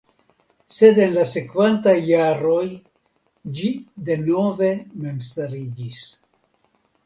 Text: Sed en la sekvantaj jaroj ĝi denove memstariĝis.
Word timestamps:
Sed 0.77 1.01
en 1.03 1.11
la 1.17 1.25
sekvantaj 1.31 1.93
jaroj 2.07 2.65
ĝi 3.61 3.69
denove 4.11 4.73
memstariĝis. 5.07 6.05